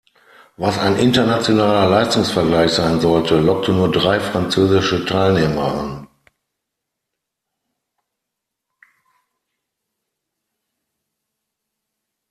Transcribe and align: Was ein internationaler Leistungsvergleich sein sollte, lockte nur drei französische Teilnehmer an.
Was 0.57 0.79
ein 0.79 0.95
internationaler 0.97 1.87
Leistungsvergleich 1.87 2.71
sein 2.71 2.99
sollte, 2.99 3.39
lockte 3.39 3.71
nur 3.71 3.91
drei 3.91 4.19
französische 4.19 5.05
Teilnehmer 5.05 5.75
an. 5.75 6.07